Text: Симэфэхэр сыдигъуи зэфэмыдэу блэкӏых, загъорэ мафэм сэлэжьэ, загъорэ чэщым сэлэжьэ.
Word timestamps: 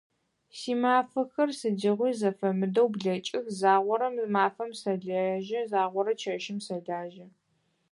Симэфэхэр 0.59 1.49
сыдигъуи 1.59 2.11
зэфэмыдэу 2.19 2.87
блэкӏых, 2.93 3.45
загъорэ 3.59 4.07
мафэм 4.33 4.71
сэлэжьэ, 4.81 5.59
загъорэ 5.71 6.13
чэщым 6.21 6.57
сэлэжьэ. 6.65 7.27